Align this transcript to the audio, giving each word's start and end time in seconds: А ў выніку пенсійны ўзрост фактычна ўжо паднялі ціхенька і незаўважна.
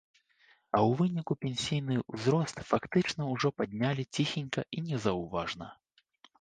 А 0.75 0.77
ў 0.77 0.95
выніку 1.01 1.33
пенсійны 1.45 1.97
ўзрост 2.15 2.65
фактычна 2.71 3.29
ўжо 3.33 3.53
паднялі 3.63 4.09
ціхенька 4.15 4.61
і 4.77 4.87
незаўважна. 4.91 5.73